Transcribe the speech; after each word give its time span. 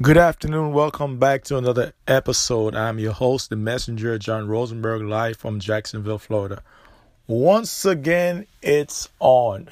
Good 0.00 0.16
afternoon. 0.16 0.74
Welcome 0.74 1.18
back 1.18 1.42
to 1.46 1.56
another 1.56 1.92
episode. 2.06 2.76
I'm 2.76 3.00
your 3.00 3.12
host, 3.12 3.50
the 3.50 3.56
messenger, 3.56 4.16
John 4.16 4.46
Rosenberg, 4.46 5.02
live 5.02 5.38
from 5.38 5.58
Jacksonville, 5.58 6.20
Florida. 6.20 6.62
Once 7.26 7.84
again, 7.84 8.46
it's 8.62 9.08
on. 9.18 9.68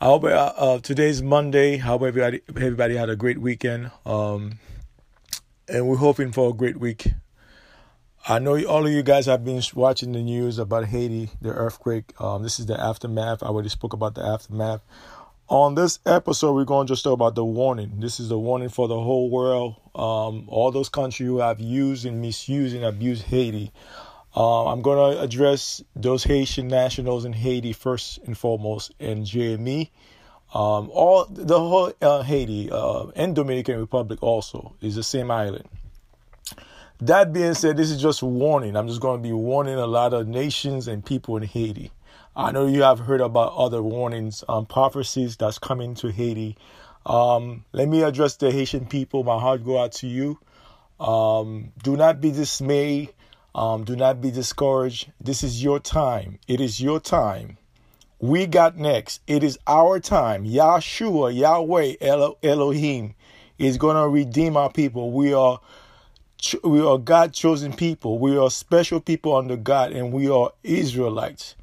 I 0.00 0.06
hope 0.06 0.24
uh, 0.24 0.52
uh, 0.56 0.78
today's 0.80 1.22
Monday. 1.22 1.74
I 1.74 1.78
hope 1.78 2.02
everybody, 2.02 2.40
everybody 2.48 2.96
had 2.96 3.08
a 3.08 3.14
great 3.14 3.38
weekend. 3.38 3.92
Um, 4.04 4.58
and 5.68 5.86
we're 5.86 5.98
hoping 5.98 6.32
for 6.32 6.50
a 6.50 6.52
great 6.52 6.80
week. 6.80 7.06
I 8.26 8.40
know 8.40 8.60
all 8.64 8.84
of 8.84 8.92
you 8.92 9.04
guys 9.04 9.26
have 9.26 9.44
been 9.44 9.62
watching 9.74 10.10
the 10.10 10.22
news 10.22 10.58
about 10.58 10.86
Haiti, 10.86 11.30
the 11.40 11.50
earthquake. 11.50 12.20
Um, 12.20 12.42
this 12.42 12.58
is 12.58 12.66
the 12.66 12.80
aftermath. 12.80 13.44
I 13.44 13.46
already 13.46 13.68
spoke 13.68 13.92
about 13.92 14.16
the 14.16 14.26
aftermath. 14.26 14.80
On 15.48 15.74
this 15.74 15.98
episode, 16.06 16.54
we're 16.54 16.64
going 16.64 16.86
to 16.86 16.92
just 16.92 17.04
talk 17.04 17.12
about 17.12 17.34
the 17.34 17.44
warning. 17.44 18.00
This 18.00 18.18
is 18.18 18.30
the 18.30 18.38
warning 18.38 18.70
for 18.70 18.88
the 18.88 18.98
whole 18.98 19.28
world. 19.28 19.76
Um, 19.94 20.46
all 20.48 20.70
those 20.72 20.88
countries 20.88 21.26
who 21.26 21.38
have 21.38 21.60
used 21.60 22.06
and 22.06 22.22
misused 22.22 22.74
and 22.74 22.82
abused 22.82 23.24
Haiti. 23.24 23.70
Uh, 24.34 24.72
I'm 24.72 24.80
going 24.80 25.14
to 25.14 25.20
address 25.20 25.84
those 25.94 26.24
Haitian 26.24 26.68
nationals 26.68 27.26
in 27.26 27.34
Haiti 27.34 27.74
first 27.74 28.20
and 28.24 28.36
foremost, 28.38 28.94
and 28.98 29.26
JME. 29.26 29.90
Um, 30.54 30.88
all 30.90 31.26
the 31.26 31.58
whole 31.58 31.92
uh, 32.00 32.22
Haiti 32.22 32.70
uh, 32.70 33.08
and 33.14 33.34
Dominican 33.34 33.78
Republic 33.78 34.22
also 34.22 34.74
is 34.80 34.94
the 34.94 35.02
same 35.02 35.30
island. 35.30 35.68
That 37.00 37.34
being 37.34 37.52
said, 37.52 37.76
this 37.76 37.90
is 37.90 38.00
just 38.00 38.22
warning. 38.22 38.76
I'm 38.76 38.88
just 38.88 39.00
going 39.00 39.22
to 39.22 39.28
be 39.28 39.34
warning 39.34 39.74
a 39.74 39.86
lot 39.86 40.14
of 40.14 40.26
nations 40.26 40.88
and 40.88 41.04
people 41.04 41.36
in 41.36 41.42
Haiti. 41.42 41.92
I 42.36 42.50
know 42.50 42.66
you 42.66 42.82
have 42.82 42.98
heard 42.98 43.20
about 43.20 43.52
other 43.54 43.80
warnings, 43.80 44.42
um, 44.48 44.66
prophecies 44.66 45.36
that's 45.36 45.58
coming 45.58 45.94
to 45.96 46.10
Haiti. 46.10 46.56
Um, 47.06 47.64
let 47.72 47.88
me 47.88 48.02
address 48.02 48.36
the 48.36 48.50
Haitian 48.50 48.86
people. 48.86 49.22
My 49.22 49.38
heart 49.38 49.64
go 49.64 49.80
out 49.80 49.92
to 49.92 50.08
you. 50.08 50.40
Um, 50.98 51.72
do 51.82 51.96
not 51.96 52.20
be 52.20 52.32
dismayed. 52.32 53.10
Um, 53.54 53.84
do 53.84 53.94
not 53.94 54.20
be 54.20 54.32
discouraged. 54.32 55.12
This 55.20 55.44
is 55.44 55.62
your 55.62 55.78
time. 55.78 56.40
It 56.48 56.60
is 56.60 56.80
your 56.80 56.98
time. 56.98 57.56
We 58.18 58.46
got 58.46 58.76
next. 58.76 59.20
It 59.28 59.44
is 59.44 59.58
our 59.68 60.00
time. 60.00 60.44
Yahshua, 60.44 61.36
Yahweh, 61.36 61.94
Elo- 62.00 62.38
Elohim 62.42 63.14
is 63.58 63.78
going 63.78 63.96
to 63.96 64.08
redeem 64.08 64.56
our 64.56 64.72
people. 64.72 65.12
We 65.12 65.32
are 65.32 65.60
we 66.64 66.80
are 66.80 66.98
God 66.98 67.32
chosen 67.32 67.72
people. 67.72 68.18
We 68.18 68.36
are 68.36 68.50
special 68.50 69.00
people 69.00 69.36
under 69.36 69.56
God, 69.56 69.92
and 69.92 70.12
we 70.12 70.28
are 70.28 70.50
Israelites. 70.62 71.54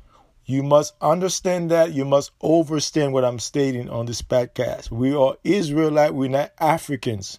You 0.45 0.63
must 0.63 0.95
understand 1.01 1.69
that. 1.71 1.93
You 1.93 2.03
must 2.03 2.31
understand 2.41 3.13
what 3.13 3.23
I'm 3.23 3.39
stating 3.39 3.89
on 3.89 4.07
this 4.07 4.21
podcast. 4.21 4.89
We 4.89 5.13
are 5.13 5.37
Israelite, 5.43 6.13
we're 6.13 6.29
not 6.29 6.51
Africans. 6.59 7.37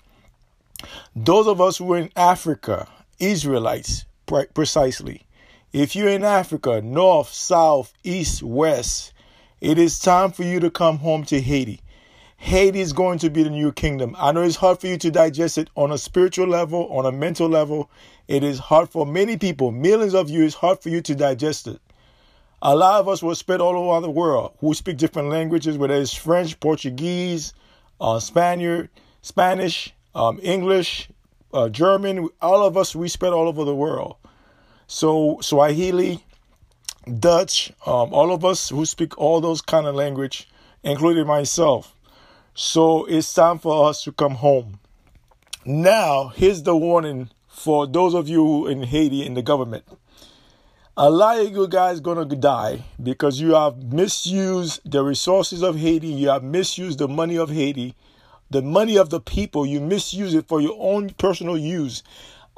Those 1.14 1.46
of 1.46 1.60
us 1.60 1.78
who 1.78 1.92
are 1.92 1.98
in 1.98 2.10
Africa, 2.16 2.88
Israelites, 3.18 4.04
precisely. 4.54 5.22
If 5.72 5.96
you're 5.96 6.08
in 6.08 6.24
Africa, 6.24 6.80
north, 6.82 7.32
south, 7.32 7.92
east, 8.04 8.42
west, 8.42 9.12
it 9.60 9.78
is 9.78 9.98
time 9.98 10.32
for 10.32 10.42
you 10.42 10.60
to 10.60 10.70
come 10.70 10.98
home 10.98 11.24
to 11.24 11.40
Haiti. 11.40 11.80
Haiti 12.36 12.80
is 12.80 12.92
going 12.92 13.18
to 13.20 13.30
be 13.30 13.42
the 13.42 13.50
new 13.50 13.72
kingdom. 13.72 14.16
I 14.18 14.32
know 14.32 14.42
it's 14.42 14.56
hard 14.56 14.80
for 14.80 14.88
you 14.88 14.98
to 14.98 15.10
digest 15.10 15.58
it 15.58 15.70
on 15.76 15.92
a 15.92 15.98
spiritual 15.98 16.48
level, 16.48 16.88
on 16.90 17.06
a 17.06 17.12
mental 17.12 17.48
level. 17.48 17.90
It 18.26 18.42
is 18.42 18.58
hard 18.58 18.88
for 18.88 19.06
many 19.06 19.36
people, 19.36 19.70
millions 19.70 20.14
of 20.14 20.28
you, 20.28 20.44
it's 20.44 20.54
hard 20.54 20.80
for 20.80 20.88
you 20.88 21.00
to 21.02 21.14
digest 21.14 21.68
it. 21.68 21.80
A 22.64 22.76
lot 22.76 23.00
of 23.00 23.08
us 23.08 23.24
were 23.24 23.34
spread 23.34 23.60
all 23.60 23.74
over 23.76 24.00
the 24.00 24.10
world 24.10 24.52
who 24.60 24.72
speak 24.72 24.96
different 24.96 25.30
languages, 25.30 25.76
whether 25.76 25.94
it's 25.94 26.14
French, 26.14 26.60
Portuguese, 26.60 27.54
uh, 28.00 28.20
Spaniard, 28.20 28.88
Spanish, 29.20 29.92
um, 30.14 30.38
English, 30.44 31.08
uh, 31.52 31.68
German. 31.68 32.28
All 32.40 32.64
of 32.64 32.76
us 32.76 32.94
we 32.94 33.08
spread 33.08 33.32
all 33.32 33.48
over 33.48 33.64
the 33.64 33.74
world. 33.74 34.14
So 34.86 35.40
Swahili, 35.40 36.24
Dutch, 37.18 37.72
um, 37.84 38.14
all 38.14 38.32
of 38.32 38.44
us 38.44 38.68
who 38.68 38.86
speak 38.86 39.18
all 39.18 39.40
those 39.40 39.60
kind 39.60 39.88
of 39.88 39.96
language, 39.96 40.48
including 40.84 41.26
myself. 41.26 41.96
So 42.54 43.06
it's 43.06 43.34
time 43.34 43.58
for 43.58 43.88
us 43.88 44.04
to 44.04 44.12
come 44.12 44.36
home. 44.36 44.78
Now, 45.64 46.28
here's 46.28 46.62
the 46.62 46.76
warning 46.76 47.30
for 47.48 47.88
those 47.88 48.14
of 48.14 48.28
you 48.28 48.68
in 48.68 48.84
Haiti 48.84 49.26
in 49.26 49.34
the 49.34 49.42
government 49.42 49.84
a 50.96 51.08
lot 51.08 51.40
of 51.40 51.50
you 51.50 51.66
guys 51.68 52.00
gonna 52.00 52.24
die 52.24 52.84
because 53.02 53.40
you 53.40 53.54
have 53.54 53.92
misused 53.92 54.80
the 54.84 55.02
resources 55.02 55.62
of 55.62 55.76
Haiti, 55.76 56.08
you 56.08 56.28
have 56.28 56.44
misused 56.44 56.98
the 56.98 57.08
money 57.08 57.36
of 57.38 57.48
Haiti, 57.48 57.94
the 58.50 58.60
money 58.60 58.98
of 58.98 59.08
the 59.08 59.20
people, 59.20 59.64
you 59.64 59.80
misuse 59.80 60.34
it 60.34 60.46
for 60.46 60.60
your 60.60 60.76
own 60.78 61.10
personal 61.10 61.56
use. 61.56 62.02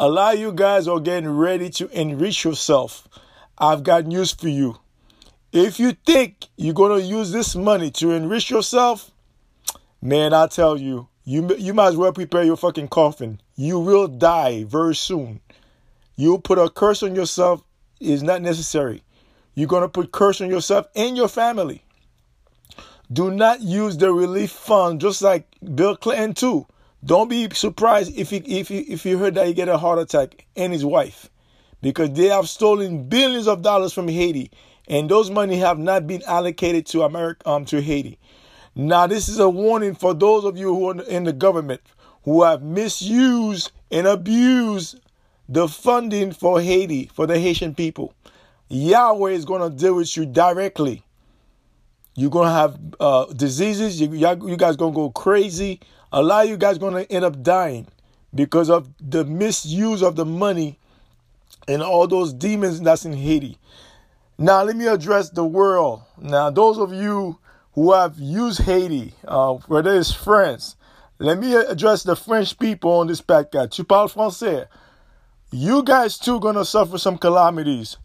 A 0.01 0.09
lot 0.09 0.35
of 0.35 0.41
you 0.41 0.53
guys 0.53 0.89
are 0.89 0.99
getting 0.99 1.31
ready 1.31 1.71
to 1.71 1.89
enrich 1.91 2.45
yourself. 2.45 3.07
I've 3.57 3.85
got 3.85 4.07
news 4.07 4.33
for 4.33 4.49
you. 4.49 4.79
If 5.53 5.79
you 5.79 5.93
think 6.05 6.49
you're 6.57 6.75
gonna 6.75 6.99
use 6.99 7.31
this 7.31 7.55
money 7.55 7.93
to 7.93 8.11
enrich 8.11 8.51
yourself, 8.51 9.13
man, 10.03 10.33
I 10.33 10.49
tell 10.49 10.77
you, 10.77 11.07
you 11.23 11.55
you 11.57 11.73
might 11.73 11.89
as 11.89 11.97
well 11.97 12.13
prepare 12.13 12.43
your 12.43 12.57
fucking 12.57 12.89
coffin. 12.89 13.41
You 13.55 13.79
will 13.79 14.09
die 14.09 14.65
very 14.65 14.97
soon. 14.97 15.41
You'll 16.17 16.41
put 16.41 16.59
a 16.59 16.69
curse 16.69 17.05
on 17.05 17.15
yourself 17.15 17.63
is 18.05 18.23
not 18.23 18.43
necessary. 18.43 19.03
You're 19.55 19.69
going 19.69 19.83
to 19.83 19.89
put 19.89 20.13
curse 20.13 20.41
on 20.41 20.51
yourself 20.51 20.87
and 20.95 21.17
your 21.17 21.29
family. 21.29 21.83
Do 23.13 23.31
not 23.31 23.61
use 23.61 23.97
the 23.97 24.13
relief 24.13 24.51
fund 24.51 25.01
just 25.01 25.23
like 25.23 25.47
Bill 25.75 25.97
Clinton 25.97 26.35
too. 26.35 26.67
Don't 27.05 27.29
be 27.29 27.49
surprised 27.51 28.17
if 28.17 28.33
you, 28.33 28.43
if 28.47 28.71
if 28.71 29.05
you 29.05 29.19
heard 29.19 29.35
that 29.35 29.47
he 29.47 29.53
get 29.53 29.69
a 29.69 29.77
heart 29.77 29.99
attack 29.99 30.47
and 30.57 30.73
his 30.73 30.85
wife 30.87 31.29
because 31.83 32.11
they 32.13 32.27
have 32.27 32.49
stolen 32.49 33.09
billions 33.09 33.47
of 33.47 33.61
dollars 33.61 33.93
from 33.93 34.09
Haiti 34.09 34.51
and 34.89 35.11
those 35.11 35.31
money 35.31 35.59
have 35.59 35.79
not 35.79 36.07
been 36.07 36.23
allocated 36.27 36.87
to 36.87 37.03
America 37.03 37.47
um 37.49 37.67
to 37.67 37.83
Haiti. 37.83 38.19
Now 38.75 39.07
this 39.07 39.29
is 39.29 39.39
a 39.39 39.51
warning 39.51 39.95
for 39.95 40.15
those 40.15 40.45
of 40.45 40.57
you 40.57 40.75
who 40.75 40.89
are 40.89 41.03
in 41.03 41.25
the 41.25 41.33
government 41.35 41.83
who 42.25 42.43
have 42.43 42.63
misused 42.63 43.71
and 43.91 44.07
abused 44.07 44.99
the 45.55 45.69
funding 45.69 46.33
for 46.33 46.61
Haiti, 46.61 47.09
for 47.15 47.29
the 47.29 47.39
Haitian 47.39 47.77
people. 47.77 48.13
Yahweh 48.69 49.31
is 49.31 49.45
going 49.45 49.63
to 49.63 49.75
deal 49.75 49.95
with 49.95 50.17
you 50.17 50.27
directly. 50.27 51.05
You're 52.17 52.31
going 52.31 52.49
to 52.49 52.53
have 52.53 52.79
uh, 52.99 53.27
diseases. 53.27 54.01
You, 54.01 54.13
you 54.13 54.57
guys 54.57 54.75
going 54.75 54.93
to 54.93 54.97
go 54.97 55.11
crazy. 55.11 55.79
A 56.13 56.21
lot 56.21 56.45
of 56.45 56.51
you 56.51 56.57
guys 56.57 56.79
going 56.79 56.95
to 56.95 57.13
end 57.13 57.25
up 57.25 57.41
dying 57.41 57.87
because 58.35 58.69
of 58.69 58.89
the 59.01 59.25
misuse 59.25 60.03
of 60.03 60.17
the 60.17 60.25
money 60.25 60.77
and 61.69 61.83
all 61.83 62.09
those 62.09 62.33
demons 62.33 62.81
that's 62.81 63.05
in 63.05 63.13
Haiti. 63.13 63.57
Now, 64.37 64.65
let 64.65 64.75
me 64.75 64.89
address 64.89 65.31
the 65.31 65.45
world. 65.45 66.03
Now, 66.21 66.51
those 66.51 66.79
of 66.79 66.93
you 66.93 67.39
who 67.75 67.93
have 67.93 68.19
used 68.19 68.63
Haiti, 68.63 69.15
uh, 69.27 69.55
whether 69.69 69.95
it's 69.95 70.13
France, 70.13 70.75
let 71.21 71.39
me 71.39 71.55
address 71.55 72.03
the 72.03 72.17
French 72.17 72.59
people 72.59 72.91
on 72.91 73.07
this 73.07 73.21
podcast. 73.21 73.71
Tu 73.71 73.85
parles 73.85 74.13
français? 74.13 74.67
You 75.57 75.85
guys 75.85 76.19
too 76.19 76.41
gonna 76.41 76.65
suffer 76.65 76.99
some 76.99 77.17
calamities. 77.17 77.97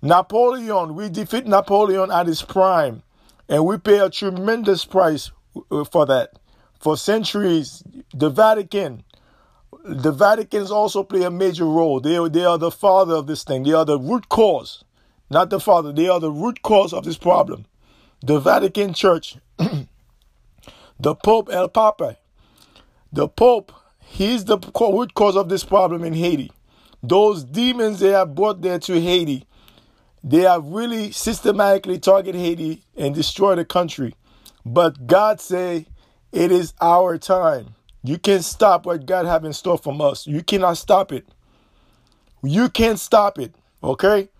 Napoleon, 0.00 0.94
we 0.94 1.10
defeat 1.10 1.46
Napoleon 1.46 2.10
at 2.10 2.26
his 2.26 2.40
prime, 2.40 3.02
and 3.46 3.66
we 3.66 3.76
pay 3.76 3.98
a 3.98 4.08
tremendous 4.08 4.86
price 4.86 5.30
uh, 5.70 5.84
for 5.84 6.06
that. 6.06 6.38
For 6.80 6.96
centuries, 6.96 7.82
the 8.14 8.30
Vatican, 8.30 9.04
the 9.84 10.12
Vatican's 10.12 10.70
also 10.70 11.02
play 11.02 11.24
a 11.24 11.30
major 11.30 11.66
role. 11.66 12.00
They, 12.00 12.16
they 12.30 12.46
are 12.46 12.56
the 12.56 12.70
father 12.70 13.16
of 13.16 13.26
this 13.26 13.44
thing. 13.44 13.64
They 13.64 13.74
are 13.74 13.84
the 13.84 13.98
root 13.98 14.30
cause, 14.30 14.82
not 15.28 15.50
the 15.50 15.60
father. 15.60 15.92
They 15.92 16.08
are 16.08 16.20
the 16.20 16.32
root 16.32 16.62
cause 16.62 16.94
of 16.94 17.04
this 17.04 17.18
problem. 17.18 17.66
The 18.22 18.40
Vatican 18.40 18.94
Church, 18.94 19.36
the 20.98 21.14
Pope 21.16 21.50
El 21.52 21.68
Papa, 21.68 22.16
the 23.12 23.28
Pope, 23.28 23.72
he's 23.98 24.46
the 24.46 24.56
root 24.80 25.12
cause 25.12 25.36
of 25.36 25.50
this 25.50 25.64
problem 25.64 26.02
in 26.02 26.14
Haiti. 26.14 26.50
Those 27.08 27.44
demons 27.44 28.00
they 28.00 28.10
have 28.10 28.34
brought 28.34 28.62
there 28.62 28.78
to 28.78 29.00
Haiti, 29.00 29.46
they 30.22 30.40
have 30.40 30.64
really 30.64 31.10
systematically 31.12 31.98
targeted 31.98 32.40
Haiti 32.40 32.82
and 32.96 33.14
destroyed 33.14 33.58
the 33.58 33.64
country. 33.64 34.14
But 34.64 35.06
God 35.06 35.38
say 35.38 35.86
it 36.32 36.50
is 36.50 36.72
our 36.80 37.18
time. 37.18 37.74
You 38.02 38.18
can't 38.18 38.44
stop 38.44 38.86
what 38.86 39.04
God 39.04 39.26
have 39.26 39.44
in 39.44 39.52
store 39.52 39.76
from 39.76 40.00
us. 40.00 40.26
You 40.26 40.42
cannot 40.42 40.78
stop 40.78 41.12
it. 41.12 41.26
You 42.42 42.70
can't 42.70 42.98
stop 42.98 43.38
it. 43.38 43.54
Okay? 43.82 44.30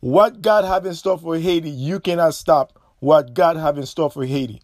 What 0.00 0.40
God 0.40 0.64
have 0.64 0.86
in 0.86 0.94
store 0.94 1.18
for 1.18 1.38
Haiti, 1.38 1.70
you 1.70 2.00
cannot 2.00 2.34
stop 2.34 2.78
what 3.00 3.34
God 3.34 3.56
have 3.56 3.76
in 3.76 3.84
store 3.84 4.10
for 4.10 4.24
Haiti. 4.24 4.62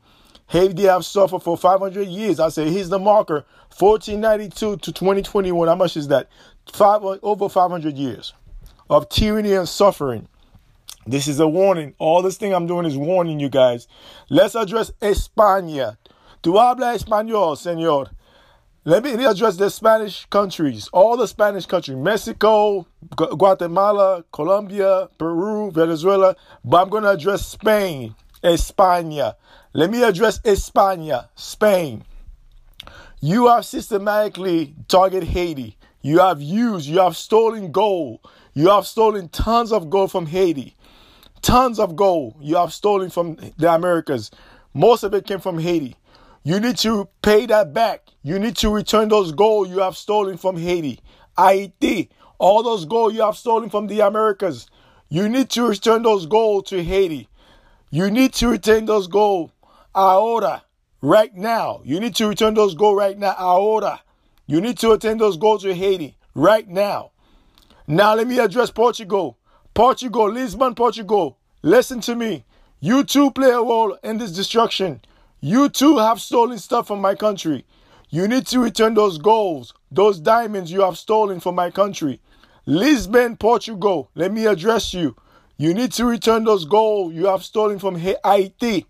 Haiti 0.52 0.82
have 0.82 1.02
suffered 1.06 1.42
for 1.42 1.56
500 1.56 2.06
years. 2.06 2.38
I 2.38 2.50
say 2.50 2.70
here's 2.70 2.90
the 2.90 2.98
marker 2.98 3.46
1492 3.78 4.76
to 4.76 4.92
2021. 4.92 5.66
How 5.66 5.74
much 5.74 5.96
is 5.96 6.08
that? 6.08 6.28
Five, 6.70 7.02
over 7.02 7.48
500 7.48 7.96
years 7.96 8.34
of 8.90 9.08
tyranny 9.08 9.54
and 9.54 9.66
suffering. 9.66 10.28
This 11.06 11.26
is 11.26 11.40
a 11.40 11.48
warning. 11.48 11.94
All 11.98 12.20
this 12.20 12.36
thing 12.36 12.52
I'm 12.52 12.66
doing 12.66 12.84
is 12.84 12.98
warning 12.98 13.40
you 13.40 13.48
guys. 13.48 13.88
Let's 14.28 14.54
address 14.54 14.92
España. 15.00 15.96
Tu 16.42 16.52
habla 16.52 16.94
español, 16.98 17.56
señor. 17.56 18.10
let 18.84 19.02
me 19.02 19.24
address 19.24 19.56
the 19.56 19.70
Spanish 19.70 20.26
countries, 20.26 20.86
all 20.92 21.16
the 21.16 21.26
Spanish 21.26 21.64
countries, 21.64 21.96
Mexico, 21.96 22.86
Guatemala, 23.16 24.22
Colombia, 24.30 25.08
Peru, 25.16 25.70
Venezuela, 25.70 26.36
but 26.62 26.82
I'm 26.82 26.90
going 26.90 27.04
to 27.04 27.10
address 27.10 27.46
Spain, 27.46 28.14
España. 28.44 29.36
Let 29.74 29.90
me 29.90 30.02
address 30.02 30.38
España, 30.40 31.28
Spain. 31.34 32.04
You 33.22 33.48
have 33.48 33.64
systematically 33.64 34.74
targeted 34.86 35.28
Haiti. 35.30 35.78
You 36.02 36.18
have 36.18 36.42
used, 36.42 36.86
you 36.86 36.98
have 36.98 37.16
stolen 37.16 37.72
gold. 37.72 38.20
You 38.52 38.68
have 38.68 38.86
stolen 38.86 39.30
tons 39.30 39.72
of 39.72 39.88
gold 39.88 40.12
from 40.12 40.26
Haiti. 40.26 40.76
Tons 41.40 41.78
of 41.78 41.96
gold 41.96 42.36
you 42.40 42.56
have 42.56 42.72
stolen 42.72 43.08
from 43.08 43.36
the 43.56 43.72
Americas. 43.72 44.30
Most 44.74 45.04
of 45.04 45.14
it 45.14 45.26
came 45.26 45.40
from 45.40 45.58
Haiti. 45.58 45.96
You 46.44 46.60
need 46.60 46.76
to 46.78 47.08
pay 47.22 47.46
that 47.46 47.72
back. 47.72 48.08
You 48.22 48.38
need 48.38 48.56
to 48.56 48.68
return 48.68 49.08
those 49.08 49.32
gold 49.32 49.70
you 49.70 49.78
have 49.78 49.96
stolen 49.96 50.36
from 50.36 50.58
Haiti, 50.58 51.00
Haiti, 51.38 52.10
all 52.38 52.62
those 52.62 52.84
gold 52.84 53.14
you 53.14 53.22
have 53.22 53.36
stolen 53.38 53.70
from 53.70 53.86
the 53.86 54.00
Americas. 54.00 54.66
You 55.08 55.30
need 55.30 55.48
to 55.50 55.66
return 55.66 56.02
those 56.02 56.26
gold 56.26 56.66
to 56.66 56.82
Haiti. 56.82 57.28
You 57.90 58.10
need 58.10 58.34
to 58.34 58.48
return 58.48 58.84
those 58.84 59.06
gold 59.06 59.50
ahora, 59.94 60.64
right 61.00 61.34
now. 61.34 61.80
You 61.84 62.00
need 62.00 62.14
to 62.16 62.28
return 62.28 62.54
those 62.54 62.74
gold 62.74 62.96
right 62.96 63.18
now, 63.18 63.34
ahora. 63.38 64.00
You 64.46 64.60
need 64.60 64.78
to 64.78 64.90
return 64.90 65.18
those 65.18 65.36
gold 65.36 65.62
to 65.62 65.74
Haiti 65.74 66.16
right 66.34 66.68
now. 66.68 67.12
Now 67.86 68.14
let 68.14 68.26
me 68.26 68.38
address 68.38 68.70
Portugal. 68.70 69.38
Portugal, 69.74 70.30
Lisbon, 70.30 70.74
Portugal. 70.74 71.38
Listen 71.62 72.00
to 72.02 72.14
me. 72.14 72.44
You 72.80 73.04
too 73.04 73.30
play 73.30 73.50
a 73.50 73.58
role 73.58 73.96
in 74.02 74.18
this 74.18 74.32
destruction. 74.32 75.00
You 75.40 75.68
too 75.68 75.98
have 75.98 76.20
stolen 76.20 76.58
stuff 76.58 76.86
from 76.86 77.00
my 77.00 77.14
country. 77.14 77.64
You 78.10 78.28
need 78.28 78.46
to 78.48 78.60
return 78.60 78.94
those 78.94 79.18
golds, 79.18 79.72
those 79.90 80.20
diamonds 80.20 80.70
you 80.70 80.82
have 80.82 80.98
stolen 80.98 81.40
from 81.40 81.54
my 81.54 81.70
country. 81.70 82.20
Lisbon, 82.66 83.36
Portugal, 83.36 84.10
let 84.14 84.32
me 84.32 84.46
address 84.46 84.92
you. 84.92 85.16
You 85.56 85.74
need 85.74 85.92
to 85.92 86.04
return 86.04 86.44
those 86.44 86.64
gold 86.64 87.14
you 87.14 87.26
have 87.26 87.44
stolen 87.44 87.78
from 87.78 87.96
Haiti. 87.96 88.86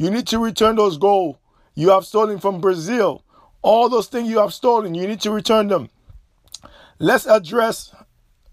You 0.00 0.10
need 0.10 0.26
to 0.28 0.38
return 0.38 0.76
those 0.76 0.96
gold 0.96 1.36
you 1.74 1.90
have 1.90 2.04
stolen 2.04 2.38
from 2.38 2.60
Brazil. 2.60 3.24
All 3.62 3.88
those 3.88 4.06
things 4.08 4.28
you 4.28 4.38
have 4.38 4.52
stolen, 4.52 4.94
you 4.94 5.06
need 5.06 5.20
to 5.22 5.30
return 5.30 5.68
them. 5.68 5.88
Let's 6.98 7.26
address, 7.26 7.94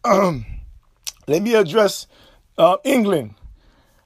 um, 0.03 0.45
let 1.27 1.41
me 1.41 1.55
address 1.55 2.07
uh, 2.57 2.77
England. 2.83 3.35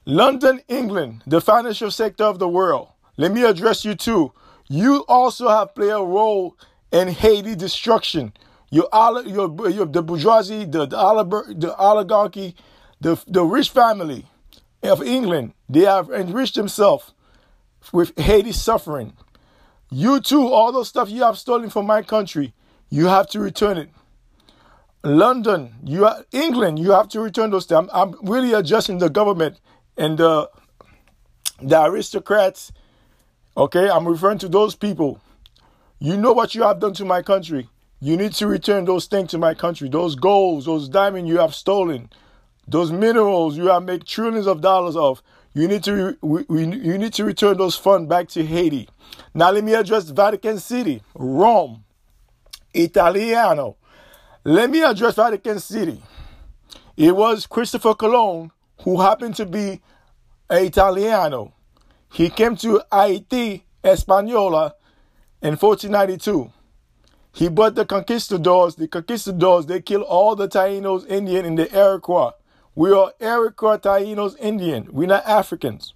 London, 0.04 0.60
England, 0.68 1.22
the 1.26 1.40
financial 1.40 1.90
sector 1.92 2.24
of 2.24 2.40
the 2.40 2.48
world. 2.48 2.88
Let 3.16 3.32
me 3.32 3.44
address 3.44 3.84
you 3.84 3.94
too. 3.94 4.32
You 4.68 5.04
also 5.06 5.48
have 5.48 5.74
played 5.74 5.90
a 5.90 6.02
role 6.02 6.56
in 6.90 7.08
Haiti 7.08 7.54
destruction. 7.54 8.32
Your, 8.70 8.88
your, 9.24 9.68
your 9.70 9.86
the 9.86 10.02
bourgeoisie, 10.02 10.64
the, 10.64 10.86
the, 10.86 11.54
the 11.56 11.76
oligarchy, 11.76 12.56
the, 13.00 13.22
the 13.28 13.44
rich 13.44 13.70
family 13.70 14.26
of 14.82 15.02
England, 15.02 15.52
they 15.68 15.80
have 15.80 16.10
enriched 16.10 16.56
themselves 16.56 17.12
with 17.92 18.18
Haiti 18.18 18.52
suffering. 18.52 19.14
You 19.90 20.20
too, 20.20 20.48
all 20.48 20.72
those 20.72 20.88
stuff 20.88 21.10
you 21.10 21.22
have 21.22 21.38
stolen 21.38 21.70
from 21.70 21.86
my 21.86 22.02
country, 22.02 22.54
you 22.90 23.06
have 23.06 23.28
to 23.30 23.40
return 23.40 23.78
it. 23.78 23.90
London, 25.04 25.74
you 25.84 26.06
are, 26.06 26.24
England, 26.32 26.78
you 26.78 26.92
have 26.92 27.08
to 27.08 27.20
return 27.20 27.50
those 27.50 27.66
things. 27.66 27.88
I'm, 27.92 28.12
I'm 28.12 28.14
really 28.22 28.52
adjusting 28.52 28.98
the 28.98 29.10
government 29.10 29.60
and 29.96 30.18
the 30.18 30.50
the 31.60 31.82
aristocrats 31.84 32.72
Okay, 33.56 33.90
I'm 33.90 34.08
referring 34.08 34.38
to 34.38 34.48
those 34.48 34.74
people. 34.74 35.20
You 35.98 36.16
know 36.16 36.32
what 36.32 36.54
you 36.54 36.62
have 36.62 36.80
done 36.80 36.94
to 36.94 37.04
my 37.04 37.20
country. 37.20 37.68
You 38.00 38.16
need 38.16 38.32
to 38.34 38.46
return 38.46 38.86
those 38.86 39.06
things 39.06 39.30
to 39.32 39.38
my 39.38 39.52
country. 39.52 39.90
Those 39.90 40.14
golds, 40.14 40.64
those 40.64 40.88
diamonds 40.88 41.28
you 41.28 41.38
have 41.38 41.54
stolen, 41.54 42.08
those 42.66 42.92
minerals 42.92 43.56
you 43.56 43.66
have 43.66 43.84
made 43.84 44.06
trillions 44.06 44.46
of 44.46 44.60
dollars 44.60 44.96
of. 44.96 45.22
You 45.54 45.68
need 45.68 45.84
to 45.84 46.16
we, 46.22 46.44
we, 46.48 46.64
you 46.64 46.96
need 46.96 47.12
to 47.14 47.24
return 47.24 47.58
those 47.58 47.76
funds 47.76 48.08
back 48.08 48.28
to 48.28 48.44
Haiti. 48.44 48.88
Now 49.34 49.50
let 49.50 49.64
me 49.64 49.74
address 49.74 50.08
Vatican 50.08 50.58
City, 50.58 51.02
Rome, 51.14 51.84
Italiano. 52.72 53.76
Let 54.44 54.70
me 54.70 54.82
address 54.82 55.16
Vatican 55.16 55.60
City. 55.60 56.02
It 56.96 57.14
was 57.14 57.46
Christopher 57.46 57.94
Colon 57.94 58.50
who 58.82 59.00
happened 59.00 59.36
to 59.36 59.46
be 59.46 59.80
an 60.50 60.64
Italiano. 60.64 61.52
He 62.12 62.28
came 62.28 62.56
to 62.56 62.82
Haiti, 62.92 63.64
Española, 63.82 64.72
in 65.40 65.56
1492. 65.56 66.52
He 67.32 67.48
brought 67.48 67.74
the 67.74 67.86
conquistadors. 67.86 68.76
The 68.76 68.88
conquistadors, 68.88 69.66
they 69.66 69.80
killed 69.80 70.04
all 70.04 70.36
the 70.36 70.48
Tainos 70.48 71.06
Indian 71.08 71.44
in 71.46 71.54
the 71.54 71.74
Iroquois. 71.74 72.32
We 72.74 72.90
are 72.92 73.12
Iroquois 73.20 73.76
Tainos 73.76 74.34
Indian. 74.40 74.88
We're 74.90 75.08
not 75.08 75.26
Africans. 75.26 75.92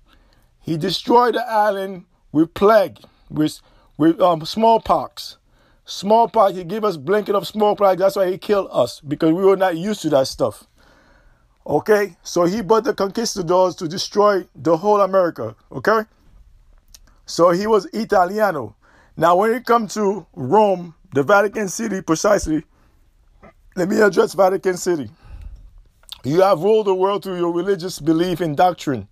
He 0.60 0.76
destroyed 0.76 1.34
the 1.34 1.48
island 1.48 2.04
with 2.32 2.52
plague, 2.52 2.98
with, 3.30 3.60
with 3.96 4.20
um, 4.20 4.44
smallpox. 4.44 5.38
Smallpox, 5.86 6.54
he 6.54 6.64
gave 6.64 6.84
us 6.84 6.98
blanket 6.98 7.34
of 7.34 7.46
smallpox. 7.46 7.98
That's 7.98 8.16
why 8.16 8.30
he 8.30 8.36
killed 8.36 8.68
us, 8.72 9.00
because 9.00 9.32
we 9.32 9.44
were 9.44 9.56
not 9.56 9.76
used 9.76 10.02
to 10.02 10.10
that 10.10 10.26
stuff. 10.26 10.64
Okay, 11.66 12.16
so 12.22 12.44
he 12.44 12.60
brought 12.60 12.84
the 12.84 12.94
conquistadors 12.94 13.74
to 13.76 13.88
destroy 13.88 14.46
the 14.54 14.76
whole 14.76 15.00
America. 15.00 15.56
Okay, 15.72 16.00
so 17.24 17.50
he 17.50 17.66
was 17.66 17.86
Italiano. 17.86 18.76
Now, 19.16 19.36
when 19.36 19.52
it 19.52 19.64
comes 19.64 19.94
to 19.94 20.26
Rome, 20.34 20.94
the 21.14 21.22
Vatican 21.22 21.68
City, 21.68 22.02
precisely, 22.02 22.64
let 23.74 23.88
me 23.88 24.00
address 24.00 24.34
Vatican 24.34 24.76
City. 24.76 25.08
You 26.26 26.40
have 26.40 26.64
ruled 26.64 26.88
the 26.88 26.94
world 26.94 27.22
through 27.22 27.38
your 27.38 27.52
religious 27.52 28.00
belief 28.00 28.40
and 28.40 28.56
doctrine. 28.56 29.06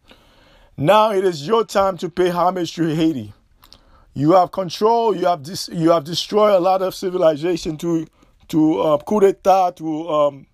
Now 0.76 1.12
it 1.12 1.24
is 1.24 1.46
your 1.46 1.64
time 1.64 1.96
to 1.98 2.10
pay 2.10 2.28
homage 2.28 2.74
to 2.74 2.92
Haiti. 2.92 3.32
You 4.14 4.32
have 4.32 4.50
control. 4.50 5.14
You 5.14 5.26
have 5.26 5.44
dis- 5.44 5.70
you 5.72 5.92
have 5.92 6.02
destroyed 6.02 6.54
a 6.54 6.58
lot 6.58 6.82
of 6.82 6.92
civilization 6.92 7.76
to 7.76 8.08
to 8.48 8.80
uh, 8.80 8.98
coup 8.98 9.20
d'état 9.20 9.76
to 9.76 10.08
um, 10.08 10.46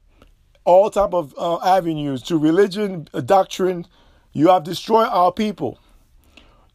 all 0.67 0.91
type 0.91 1.15
of 1.15 1.35
uh, 1.39 1.61
avenues 1.65 2.21
to 2.25 2.37
religion, 2.37 3.09
uh, 3.15 3.23
doctrine. 3.23 3.87
You 4.35 4.49
have 4.49 4.65
destroyed 4.65 5.09
our 5.11 5.33
people. 5.33 5.79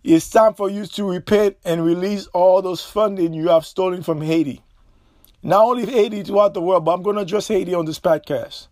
It's 0.04 0.28
time 0.32 0.56
for 0.56 0.68
you 0.68 0.88
to 0.88 1.08
repent 1.08 1.58
and 1.64 1.86
release 1.86 2.26
all 2.34 2.64
those 2.64 2.82
funding 2.82 3.36
you 3.36 3.50
have 3.50 3.68
stolen 3.68 4.02
from 4.02 4.22
Haiti. 4.22 4.64
Not 5.44 5.64
only 5.64 5.86
Haiti 5.86 6.24
throughout 6.24 6.56
the 6.56 6.62
world, 6.62 6.86
but 6.86 6.94
I'm 6.94 7.04
going 7.04 7.18
to 7.18 7.22
address 7.22 7.50
Haiti 7.50 7.76
on 7.76 7.86
this 7.86 8.00
podcast. 8.00 8.70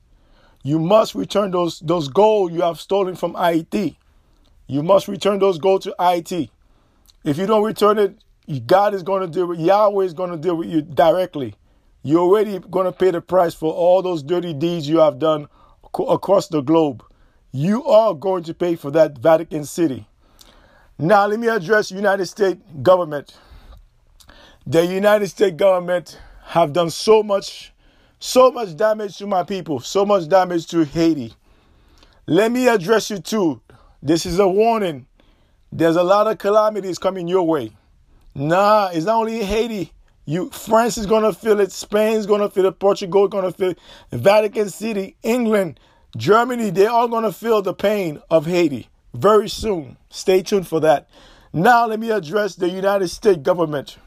You 0.64 0.80
must 0.80 1.14
return 1.14 1.52
those 1.52 1.80
those 1.82 2.08
gold 2.08 2.54
you 2.54 2.62
have 2.62 2.80
stolen 2.80 3.16
from 3.16 3.36
Haiti. 3.36 4.00
You 4.68 4.82
must 4.82 5.10
return 5.10 5.40
those 5.40 5.60
gold 5.60 5.82
to 5.84 5.94
Haiti. 6.00 6.50
If 7.26 7.38
you 7.38 7.46
don't 7.46 7.64
return 7.64 8.00
it, 8.00 8.18
God 8.66 8.94
is 8.94 9.04
going 9.04 9.22
to 9.22 9.28
deal 9.28 9.48
with 9.48 9.60
Yahweh 9.60 10.06
is 10.06 10.14
going 10.14 10.32
to 10.32 10.38
deal 10.38 10.56
with 10.56 10.70
you 10.70 10.82
directly. 10.82 11.56
You're 12.02 12.22
already 12.22 12.60
going 12.60 12.86
to 12.86 12.92
pay 12.92 13.12
the 13.12 13.22
price 13.22 13.54
for 13.54 13.74
all 13.74 14.02
those 14.02 14.24
dirty 14.24 14.54
deeds 14.54 14.88
you 14.88 15.00
have 15.00 15.20
done 15.20 15.48
across 16.00 16.48
the 16.48 16.62
globe. 16.62 17.04
You 17.52 17.86
are 17.86 18.14
going 18.14 18.44
to 18.44 18.54
pay 18.54 18.76
for 18.76 18.90
that 18.92 19.18
Vatican 19.18 19.66
City. 19.66 20.08
Now 20.98 21.28
let 21.28 21.40
me 21.40 21.48
address 21.50 21.92
United 21.92 22.26
States 22.28 22.62
government. 22.82 23.38
The 24.66 24.86
United 24.86 25.28
States 25.28 25.56
government 25.58 26.20
have 26.46 26.72
done 26.72 26.90
so 26.90 27.22
much 27.22 27.73
so 28.24 28.50
much 28.50 28.78
damage 28.78 29.18
to 29.18 29.28
my 29.28 29.44
people, 29.44 29.82
so 29.82 30.06
much 30.06 30.30
damage 30.30 30.66
to 30.68 30.86
Haiti. 30.86 31.34
Let 32.26 32.54
me 32.54 32.70
address 32.70 33.10
you 33.10 33.20
too. 33.20 33.62
This 34.02 34.26
is 34.26 34.40
a 34.40 34.48
warning. 34.48 35.08
There's 35.74 35.98
a 35.98 36.04
lot 36.04 36.28
of 36.28 36.38
calamities 36.38 36.98
coming 36.98 37.28
your 37.28 37.46
way. 37.46 37.72
Nah, 38.34 38.92
it's 38.94 39.06
not 39.06 39.18
only 39.18 39.44
Haiti. 39.44 39.92
You 40.26 40.50
France 40.52 40.98
is 40.98 41.06
gonna 41.06 41.34
feel 41.34 41.60
it, 41.60 41.74
Spain's 41.74 42.26
gonna 42.26 42.50
feel 42.50 42.66
it, 42.68 42.80
Portugal 42.80 43.26
is 43.26 43.30
gonna 43.30 43.52
feel 43.52 43.72
it, 43.72 43.80
Vatican 44.14 44.70
City, 44.70 45.18
England, 45.22 45.82
Germany, 46.16 46.70
they're 46.70 46.90
all 46.90 47.10
gonna 47.10 47.34
feel 47.34 47.62
the 47.62 47.74
pain 47.74 48.22
of 48.30 48.46
Haiti 48.46 48.88
very 49.14 49.50
soon. 49.50 49.98
Stay 50.10 50.42
tuned 50.42 50.70
for 50.70 50.80
that. 50.80 51.10
Now 51.52 51.88
let 51.88 52.00
me 52.00 52.10
address 52.10 52.56
the 52.56 52.70
United 52.70 53.10
States 53.10 53.40
government. 53.40 53.98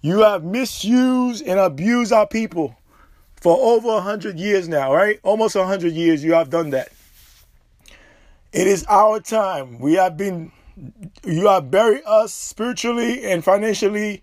You 0.00 0.22
have 0.22 0.42
misused 0.42 1.46
and 1.46 1.60
abused 1.60 2.12
our 2.12 2.26
people 2.26 2.74
for 3.36 3.58
over 3.58 3.88
a 3.90 4.00
hundred 4.00 4.38
years 4.38 4.68
now, 4.68 4.94
right? 4.94 5.20
Almost 5.22 5.56
a 5.56 5.66
hundred 5.66 5.92
years 5.94 6.24
you 6.24 6.32
have 6.34 6.50
done 6.50 6.70
that. 6.70 6.90
It 8.52 8.66
is 8.66 8.84
our 8.88 9.20
time. 9.20 9.78
We 9.78 9.94
have 9.94 10.16
been 10.16 10.52
you 11.24 11.48
have 11.48 11.70
buried 11.70 12.02
us 12.06 12.34
spiritually 12.34 13.24
and 13.24 13.44
financially 13.44 14.22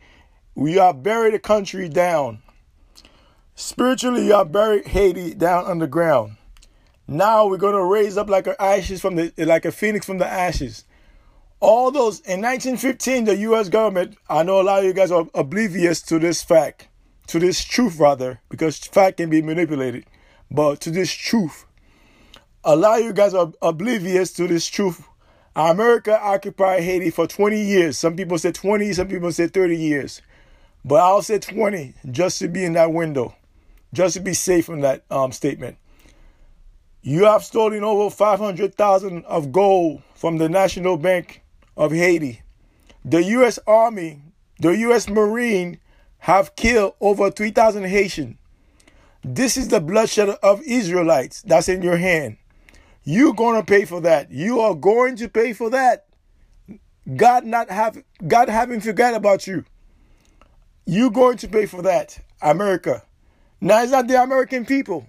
we 0.56 0.74
have 0.74 1.04
buried 1.04 1.34
the 1.34 1.40
country 1.40 1.90
down. 1.90 2.42
Spiritually, 3.56 4.26
you 4.26 4.34
have 4.34 4.52
buried 4.52 4.88
Haiti 4.88 5.34
down 5.36 5.66
underground. 5.66 6.38
Now 7.08 7.48
we're 7.48 7.58
going 7.58 7.76
to 7.76 7.84
raise 7.84 8.18
up 8.18 8.30
like 8.30 8.48
ashes 8.60 9.02
from 9.02 9.16
the 9.16 9.34
like 9.38 9.66
a 9.66 9.72
phoenix 9.72 10.06
from 10.06 10.18
the 10.20 10.28
ashes. 10.28 10.86
all 11.60 11.92
those 11.92 12.20
in 12.22 12.42
1915, 12.42 13.26
the 13.26 13.38
U.S. 13.38 13.70
government. 13.70 14.18
I 14.30 14.44
know 14.44 14.60
a 14.62 14.64
lot 14.64 14.80
of 14.80 14.86
you 14.86 14.94
guys 14.94 15.12
are 15.12 15.28
oblivious 15.34 16.02
to 16.04 16.20
this 16.20 16.44
fact, 16.44 16.90
to 17.28 17.40
this 17.40 17.64
truth 17.64 18.00
rather, 18.00 18.42
because 18.50 18.78
fact 18.78 19.18
can 19.18 19.30
be 19.30 19.42
manipulated. 19.42 20.06
But 20.52 20.82
to 20.82 20.92
this 20.92 21.12
truth, 21.12 21.66
a 22.64 22.76
lot 22.76 23.00
of 23.00 23.06
you 23.06 23.14
guys 23.14 23.34
are 23.34 23.52
oblivious 23.62 24.32
to 24.34 24.48
this 24.48 24.68
truth. 24.68 25.08
America 25.56 26.20
occupied 26.20 26.84
Haiti 26.84 27.10
for 27.10 27.28
20 27.28 27.62
years. 27.62 27.98
Some 27.98 28.16
people 28.16 28.38
said 28.38 28.56
20, 28.56 28.94
some 28.94 29.08
people 29.08 29.32
said 29.32 29.54
30 29.54 29.78
years. 29.78 30.22
But 30.86 30.96
I'll 30.96 31.22
say 31.22 31.40
20 31.40 31.94
just 32.12 32.40
to 32.40 32.48
be 32.48 32.64
in 32.64 32.74
that 32.74 32.92
window, 32.92 33.36
just 33.94 34.16
to 34.16 34.20
be 34.20 34.34
safe 34.34 34.70
in 34.70 34.82
that 34.82 35.04
um, 35.10 35.32
statement. 35.32 35.78
You 37.02 37.26
have 37.26 37.44
stolen 37.44 37.84
over 37.84 38.10
500,000 38.10 39.26
of 39.26 39.52
gold 39.52 40.02
from 40.16 40.38
the 40.38 40.50
National 40.50 40.98
Bank 40.98 41.44
of 41.76 41.92
Haiti. 41.92 42.42
The 43.04 43.24
U.S. 43.24 43.60
Army, 43.68 44.22
the 44.60 44.70
U.S. 44.70 45.10
Marine 45.10 45.80
have 46.24 46.56
killed 46.56 46.94
over 47.02 47.30
3,000 47.30 47.84
Haitians. 47.84 48.38
This 49.26 49.58
is 49.58 49.68
the 49.68 49.82
bloodshed 49.82 50.30
of 50.30 50.62
Israelites 50.62 51.42
that's 51.42 51.68
in 51.68 51.82
your 51.82 51.98
hand. 51.98 52.38
You're 53.04 53.34
going 53.34 53.60
to 53.60 53.66
pay 53.66 53.84
for 53.84 54.00
that. 54.00 54.32
You 54.32 54.62
are 54.62 54.74
going 54.74 55.18
to 55.18 55.28
pay 55.28 55.52
for 55.52 55.70
that. 55.72 56.06
God 57.14 57.44
not 57.44 57.70
have 57.70 58.02
God 58.26 58.48
haven't 58.48 58.82
forgot 58.82 59.14
about 59.14 59.48
you. 59.48 59.66
You're 60.86 61.12
going 61.12 61.36
to 61.40 61.50
pay 61.50 61.66
for 61.66 61.82
that, 61.82 62.18
America. 62.42 63.04
Now 63.60 63.84
it's 63.84 63.92
not 63.92 64.08
the 64.08 64.24
American 64.24 64.66
people. 64.66 65.06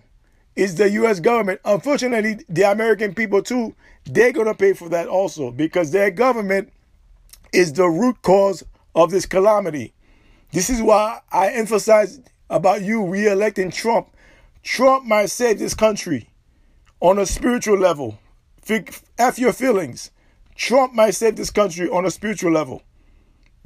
It's 0.57 0.75
the 0.75 0.91
US 0.91 1.21
government. 1.21 1.61
Unfortunately, 1.65 2.45
the 2.49 2.69
American 2.69 3.15
people 3.15 3.41
too, 3.41 3.77
they're 4.05 4.33
gonna 4.33 4.53
pay 4.55 4.73
for 4.73 4.89
that 4.89 5.07
also 5.07 5.53
because 5.53 5.93
their 5.93 6.11
government 6.11 6.73
is 7.53 7.73
the 7.73 7.87
root 7.87 8.21
cause 8.23 8.65
of 8.97 9.13
this 9.13 9.27
calamity. 9.27 9.95
This 10.55 10.71
is 10.71 10.81
why 10.81 11.21
I 11.33 11.49
emphasize 11.49 12.21
about 12.49 12.83
you 12.83 13.05
re-electing 13.07 13.73
Trump. 13.73 14.15
Trump 14.63 15.05
might 15.05 15.31
save 15.31 15.59
this 15.59 15.75
country 15.75 16.31
on 17.01 17.19
a 17.19 17.27
spiritual 17.27 17.77
level. 17.77 18.21
F 19.19 19.37
your 19.37 19.53
feelings. 19.53 20.13
Trump 20.55 20.95
might 20.95 21.17
save 21.17 21.35
this 21.35 21.51
country 21.51 21.89
on 21.89 22.07
a 22.07 22.11
spiritual 22.11 22.53
level. 22.53 22.85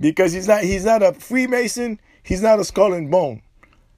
Because 0.00 0.32
he's 0.32 0.48
not 0.48 0.62
he's 0.62 0.86
not 0.86 1.02
a 1.02 1.12
Freemason, 1.12 2.00
he's 2.22 2.40
not 2.40 2.58
a 2.58 2.64
skull 2.64 2.94
and 2.94 3.10
bone. 3.10 3.42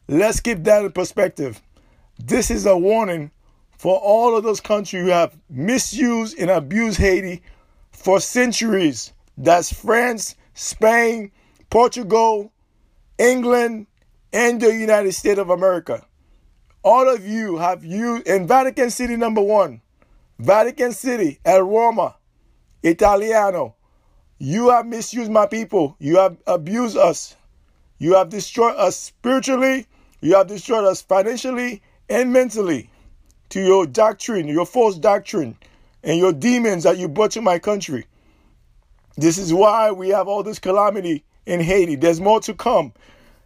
Let's 0.08 0.40
keep 0.40 0.64
that 0.64 0.84
in 0.84 0.90
perspective. 0.90 1.62
This 2.18 2.50
is 2.50 2.66
a 2.66 2.76
warning 2.76 3.30
for 3.78 4.00
all 4.00 4.36
of 4.36 4.42
those 4.42 4.60
countries 4.60 5.04
who 5.04 5.10
have 5.10 5.38
misused 5.48 6.36
and 6.40 6.50
abused 6.50 6.98
Haiti 6.98 7.40
for 7.92 8.18
centuries. 8.18 9.12
That's 9.38 9.72
France, 9.72 10.34
Spain, 10.54 11.30
Portugal, 11.70 12.50
England, 13.20 13.86
and 14.32 14.60
the 14.60 14.74
United 14.74 15.12
States 15.12 15.38
of 15.38 15.50
America 15.50 16.04
all 16.82 17.12
of 17.12 17.26
you 17.26 17.58
have 17.58 17.84
used 17.84 18.26
in 18.26 18.46
Vatican 18.46 18.90
City 18.90 19.16
number 19.16 19.40
one, 19.40 19.80
Vatican 20.38 20.92
City, 20.92 21.38
El 21.44 21.62
Roma, 21.62 22.16
Italiano. 22.82 23.74
You 24.38 24.70
have 24.70 24.86
misused 24.86 25.30
my 25.30 25.46
people. 25.46 25.96
You 25.98 26.16
have 26.16 26.38
abused 26.46 26.96
us. 26.96 27.36
You 27.98 28.14
have 28.14 28.30
destroyed 28.30 28.76
us 28.76 28.96
spiritually. 28.96 29.86
You 30.22 30.36
have 30.36 30.46
destroyed 30.46 30.86
us 30.86 31.02
financially 31.02 31.82
and 32.08 32.32
mentally 32.32 32.88
to 33.50 33.60
your 33.60 33.86
doctrine, 33.86 34.48
your 34.48 34.64
false 34.64 34.96
doctrine, 34.96 35.56
and 36.02 36.18
your 36.18 36.32
demons 36.32 36.84
that 36.84 36.96
you 36.96 37.08
brought 37.08 37.32
to 37.32 37.42
my 37.42 37.58
country. 37.58 38.06
This 39.16 39.36
is 39.36 39.52
why 39.52 39.90
we 39.90 40.08
have 40.08 40.28
all 40.28 40.42
this 40.42 40.58
calamity 40.58 41.24
in 41.50 41.60
Haiti. 41.60 41.96
There's 41.96 42.20
more 42.20 42.40
to 42.40 42.54
come. 42.54 42.92